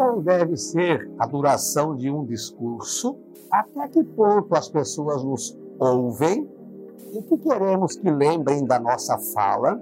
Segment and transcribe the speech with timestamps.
[0.00, 3.18] qual deve ser a duração de um discurso,
[3.50, 6.48] até que ponto as pessoas nos ouvem,
[7.12, 9.78] o que queremos que lembrem da nossa fala.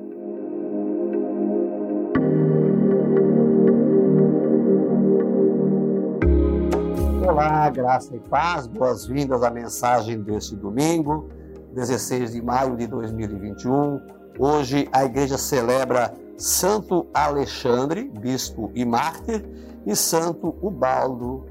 [7.25, 11.29] Olá, graça e paz, boas-vindas à mensagem deste domingo,
[11.77, 14.01] 16 de maio de 2021.
[14.37, 19.45] Hoje a igreja celebra Santo Alexandre, bispo e mártir,
[19.89, 21.47] e Santo Ubaldo,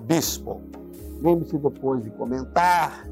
[0.00, 0.60] bispo.
[1.20, 3.08] Lembre-se depois de comentar,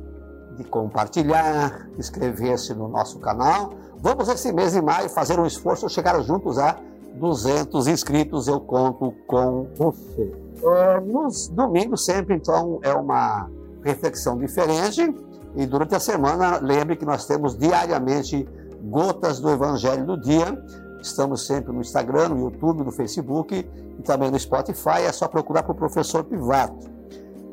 [0.56, 3.70] de compartilhar, inscrever-se no nosso canal.
[4.02, 6.76] Vamos esse mês de maio fazer um esforço chegar juntos a
[7.14, 8.48] 200 inscritos.
[8.48, 10.34] Eu conto com você.
[10.64, 13.48] É, nos domingos sempre, então, é uma
[13.84, 15.14] reflexão diferente.
[15.54, 18.48] E durante a semana, lembre que nós temos diariamente
[18.82, 20.60] gotas do Evangelho do Dia.
[21.02, 23.54] Estamos sempre no Instagram, no YouTube, no Facebook
[23.98, 25.02] e também no Spotify.
[25.06, 26.90] É só procurar o professor Pivato.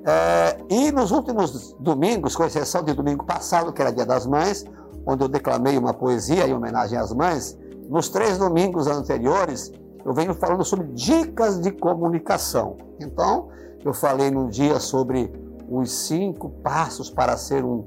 [0.06, 4.66] É, e nos últimos domingos, com exceção de domingo passado, que era Dia das Mães,
[5.06, 7.58] onde eu declamei uma poesia em homenagem às mães,
[7.90, 9.72] nos três domingos anteriores,
[10.06, 12.78] eu venho falando sobre dicas de comunicação.
[13.00, 13.50] Então,
[13.84, 15.32] eu falei num dia sobre
[15.70, 17.84] os cinco passos para ser um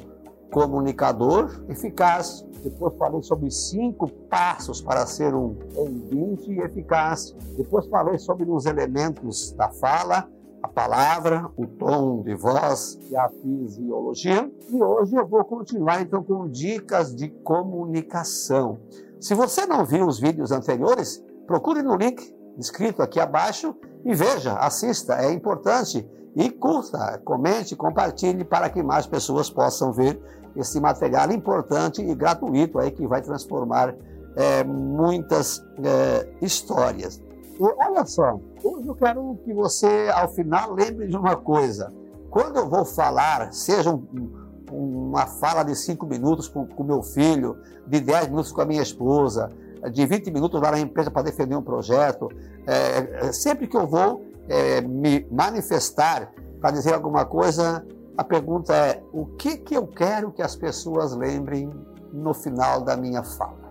[0.50, 2.46] comunicador eficaz.
[2.62, 7.34] Depois falei sobre cinco passos para ser um ouvinte eficaz.
[7.56, 10.28] Depois falei sobre os elementos da fala
[10.62, 14.50] a palavra, o tom de voz e a fisiologia.
[14.68, 18.78] E hoje eu vou continuar então com dicas de comunicação.
[19.18, 24.54] Se você não viu os vídeos anteriores, procure no link escrito aqui abaixo e veja,
[24.54, 26.06] assista, é importante.
[26.36, 30.20] E curta, comente, compartilhe para que mais pessoas possam ver
[30.56, 33.94] esse material importante e gratuito aí que vai transformar
[34.36, 37.22] é, muitas é, histórias.
[37.58, 41.92] E olha só, hoje eu quero que você, ao final, lembre de uma coisa.
[42.30, 44.30] Quando eu vou falar, seja um,
[44.70, 48.82] uma fala de cinco minutos com o meu filho, de dez minutos com a minha
[48.82, 49.50] esposa,
[49.88, 52.28] de 20 minutos lá na empresa para defender um projeto,
[52.66, 57.86] é, é, sempre que eu vou é, me manifestar para dizer alguma coisa,
[58.18, 61.70] a pergunta é: o que, que eu quero que as pessoas lembrem
[62.12, 63.70] no final da minha fala?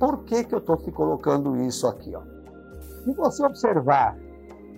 [0.00, 2.14] Por que, que eu estou te colocando isso aqui?
[2.16, 2.22] Ó?
[3.04, 4.16] Se você observar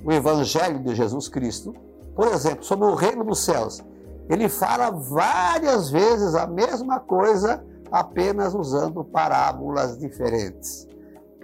[0.05, 1.73] o Evangelho de Jesus Cristo,
[2.15, 3.83] por exemplo, sobre o reino dos céus,
[4.29, 10.89] ele fala várias vezes a mesma coisa, apenas usando parábolas diferentes.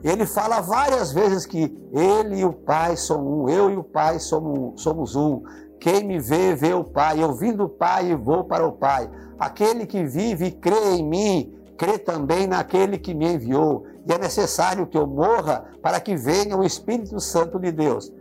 [0.02, 4.18] Ele fala várias vezes que ele e o Pai são um, eu e o Pai
[4.18, 5.42] somos, somos um.
[5.78, 7.22] Quem me vê, vê o Pai.
[7.22, 9.10] Eu vim do Pai e vou para o Pai.
[9.38, 13.84] Aquele que vive e crê em mim, crê também naquele que me enviou.
[14.06, 18.12] E é necessário que eu morra para que venha o Espírito Santo de Deus.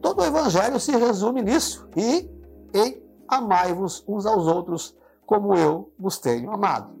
[0.00, 1.88] Todo o Evangelho se resume nisso.
[1.96, 2.30] E
[2.74, 4.96] em amai-vos uns aos outros
[5.26, 6.92] como eu vos tenho amado.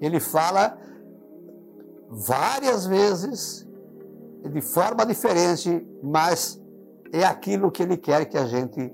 [0.00, 0.76] Ele fala
[2.10, 3.66] várias vezes,
[4.42, 6.60] de forma diferente, mas
[7.12, 8.92] é aquilo que ele quer que a gente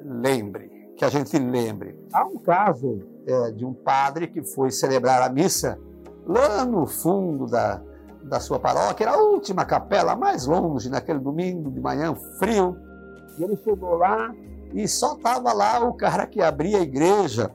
[0.00, 1.98] lembre, que a gente lembre.
[2.12, 5.78] Há um caso é, de um padre que foi celebrar a missa
[6.24, 7.82] lá no fundo da,
[8.22, 12.76] da sua paróquia, era a última capela, mais longe, naquele domingo de manhã, frio.
[13.38, 14.32] E ele chegou lá
[14.72, 17.50] e só estava lá o cara que abria a igreja,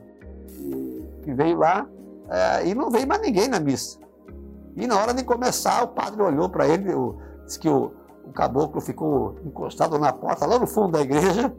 [1.22, 1.88] que veio lá,
[2.28, 4.02] é, e não veio mais ninguém na missa.
[4.76, 7.92] E na hora de começar, o padre olhou para ele, o, disse que o,
[8.24, 11.52] o caboclo ficou encostado na porta, lá no fundo da igreja,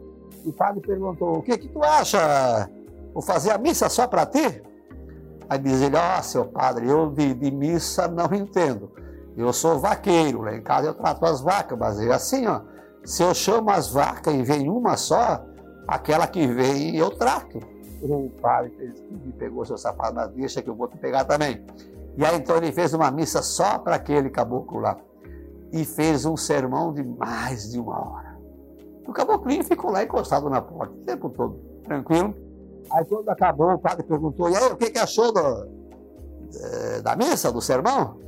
[0.44, 2.68] e o padre perguntou: O que, que tu acha?
[3.12, 4.62] Vou fazer a missa só para ti?
[5.48, 8.90] Aí diz ele, ó, oh, seu padre, eu de, de, missa não entendo.
[9.36, 12.62] Eu sou vaqueiro, lá em casa eu trato as vacas, mas é assim, ó.
[13.04, 15.44] Se eu chamo as vacas e vem uma só,
[15.86, 17.60] aquela que vem eu trato.
[18.02, 18.72] O padre
[19.10, 21.64] me pegou seu sapato, mas deixa que eu vou te pegar também.
[22.16, 24.96] E aí então ele fez uma missa só para aquele caboclo lá.
[25.72, 28.38] E fez um sermão de mais de uma hora.
[29.06, 32.34] O caboclinho ficou lá encostado na porta o tempo todo, tranquilo.
[32.90, 35.68] Aí quando acabou, o padre perguntou, e aí, o que, que achou do,
[36.54, 38.18] é, da missa, do sermão?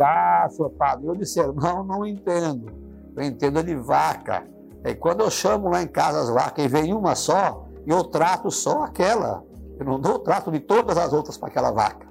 [0.00, 2.70] ah, seu padre, eu de sermão não entendo.
[3.16, 4.46] Eu entendo de vaca.
[4.84, 8.50] E quando eu chamo lá em casa as vacas e vem uma só, eu trato
[8.50, 9.42] só aquela.
[9.78, 12.06] Eu não dou o trato de todas as outras para aquela vaca.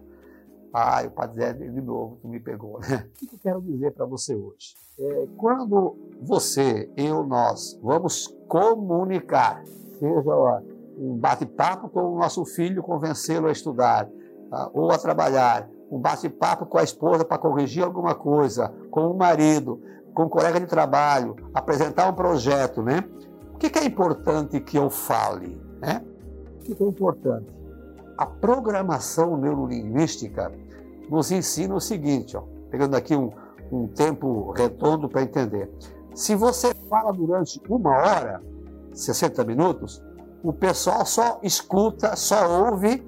[0.74, 3.08] Ah, o padre Zé, de novo, tu me pegou, né?
[3.22, 4.76] O que eu quero dizer para você hoje?
[5.00, 9.64] É, quando você, eu, nós, vamos comunicar,
[9.98, 10.62] seja
[10.98, 14.10] um bate-papo com o nosso filho, convencê-lo a estudar
[14.50, 14.70] tá?
[14.74, 19.82] ou a trabalhar, um bate-papo com a esposa para corrigir alguma coisa, com o marido,
[20.14, 23.04] com um colega de trabalho, apresentar um projeto, né?
[23.54, 26.04] O que, é importante que eu fale, né?
[26.60, 27.59] O que, é importante?
[28.20, 30.52] A programação neurolinguística
[31.10, 33.32] nos ensina o seguinte, ó, pegando aqui um,
[33.72, 35.72] um tempo redondo para entender.
[36.14, 38.44] Se você fala durante uma hora,
[38.94, 40.04] 60 minutos,
[40.44, 43.02] o pessoal só escuta, só ouve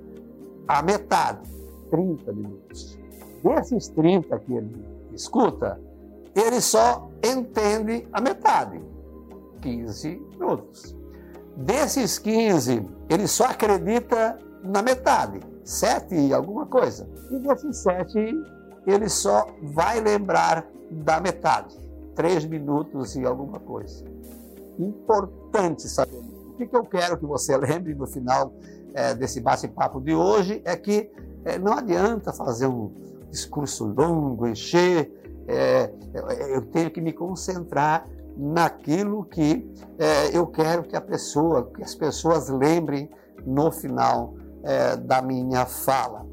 [0.66, 1.42] a metade,
[1.90, 2.98] 30 minutos.
[3.44, 5.78] Desses 30 que ele escuta,
[6.34, 8.82] ele só entende a metade,
[9.60, 10.96] 15 minutos.
[11.58, 17.08] Desses 15, ele só acredita na metade, 7 e alguma coisa.
[17.30, 18.18] E desses 7,
[18.86, 21.78] ele só vai lembrar da metade,
[22.16, 24.04] 3 minutos e alguma coisa.
[24.78, 26.18] Importante saber.
[26.18, 28.54] O que, que eu quero que você lembre no final
[28.94, 31.10] é, desse bate-papo de hoje é que
[31.46, 32.92] é, não adianta fazer um
[33.30, 35.12] discurso longo, encher
[35.48, 35.92] é,
[36.50, 39.70] eu tenho que me concentrar naquilo que
[40.34, 43.10] eu quero que a pessoa, que as pessoas lembrem
[43.46, 46.26] no final é, da minha fala.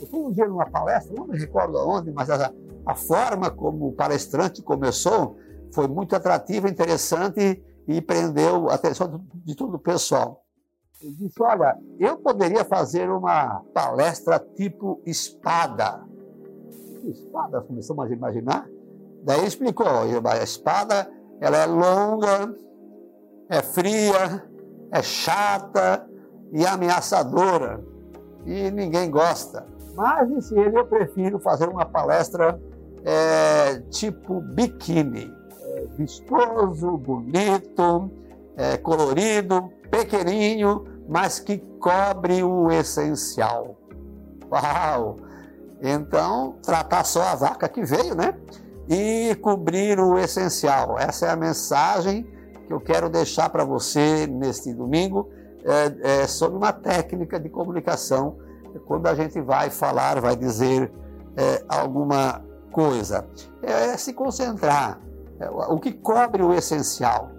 [0.00, 2.52] Eu fui um dia numa palestra, não me recordo onde, mas a,
[2.86, 5.36] a forma como o palestrante começou
[5.72, 10.44] foi muito atrativa, interessante e prendeu a atenção de todo o pessoal.
[11.00, 16.12] Ele disse: Olha, eu poderia fazer uma palestra tipo espada
[17.10, 18.68] espada, começamos a imaginar.
[19.24, 22.54] Daí ele explicou, a espada ela é longa,
[23.48, 24.44] é fria,
[24.90, 26.08] é chata
[26.52, 27.82] e ameaçadora.
[28.44, 29.66] E ninguém gosta.
[29.96, 32.60] Mas, disse ele, eu prefiro fazer uma palestra
[33.04, 35.32] é, tipo biquíni.
[35.60, 38.10] É, vistoso, bonito,
[38.56, 43.76] é, colorido, pequenininho, mas que cobre o essencial.
[44.50, 45.16] Uau!
[45.80, 48.34] Então, tratar só a vaca que veio, né?
[48.88, 50.98] E cobrir o essencial.
[50.98, 52.26] Essa é a mensagem
[52.66, 55.28] que eu quero deixar para você neste domingo
[55.64, 58.38] é, é, sobre uma técnica de comunicação
[58.86, 60.90] quando a gente vai falar, vai dizer
[61.36, 63.26] é, alguma coisa.
[63.62, 65.00] É, se concentrar.
[65.38, 67.30] É, o que cobre o essencial.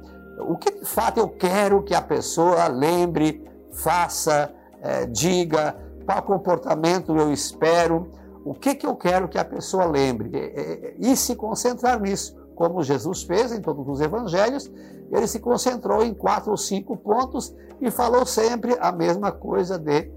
[0.47, 5.75] O que de fato eu quero que a pessoa lembre, faça, é, diga,
[6.05, 8.11] qual comportamento eu espero
[8.45, 11.99] o que, que eu quero que a pessoa lembre é, é, é, e se concentrar
[11.99, 14.71] nisso, como Jesus fez em todos os evangelhos,
[15.11, 20.11] ele se concentrou em quatro ou cinco pontos e falou sempre a mesma coisa de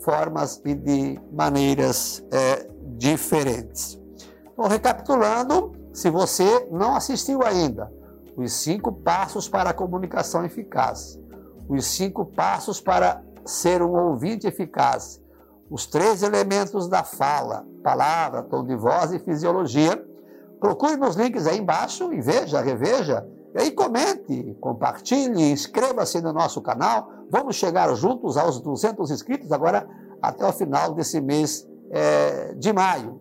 [0.00, 4.00] formas e de maneiras é, diferentes.
[4.52, 7.92] Então, recapitulando, se você não assistiu ainda,
[8.36, 11.18] os cinco passos para a comunicação eficaz,
[11.68, 15.20] os cinco passos para ser um ouvinte eficaz,
[15.70, 20.06] os três elementos da fala, palavra, tom de voz e fisiologia.
[20.62, 23.26] Procure nos links aí embaixo e veja, reveja.
[23.52, 27.10] E aí comente, compartilhe, inscreva-se no nosso canal.
[27.28, 29.88] Vamos chegar juntos aos 200 inscritos agora
[30.22, 33.20] até o final desse mês é, de maio.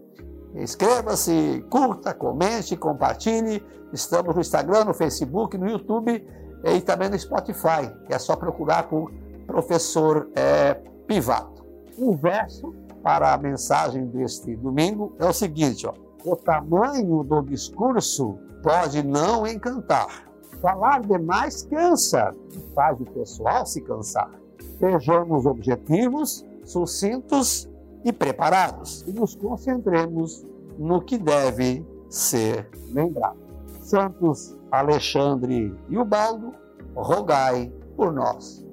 [0.53, 3.65] Inscreva-se, curta, comente, compartilhe.
[3.91, 6.23] Estamos no Instagram, no Facebook, no YouTube
[6.63, 7.91] e também no Spotify.
[8.07, 9.11] É só procurar por
[9.47, 10.75] Professor é,
[11.07, 11.65] Pivato.
[11.97, 12.71] O verso
[13.01, 19.45] para a mensagem deste domingo é o seguinte: ó, o tamanho do discurso pode não
[19.45, 20.25] encantar.
[20.61, 22.35] Falar demais cansa
[22.75, 24.29] faz o pessoal se cansar.
[24.77, 27.69] Sejamos objetivos, sucintos
[28.03, 30.45] e preparados e nos concentremos
[30.77, 33.37] no que deve ser lembrado.
[33.81, 36.53] Santos Alexandre e Ubaldo,
[36.95, 38.65] rogai por nós.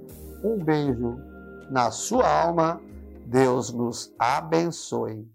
[0.45, 1.17] Um beijo
[1.71, 2.81] na sua alma
[3.27, 5.29] Deus nos abençoe.